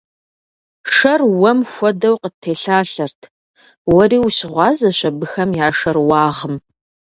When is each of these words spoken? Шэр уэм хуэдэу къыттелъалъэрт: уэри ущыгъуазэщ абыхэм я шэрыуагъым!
Шэр 0.95 1.21
уэм 1.39 1.59
хуэдэу 1.71 2.15
къыттелъалъэрт: 2.21 3.21
уэри 3.93 4.17
ущыгъуазэщ 4.27 4.99
абыхэм 5.09 5.49
я 5.65 5.69
шэрыуагъым! 5.77 6.55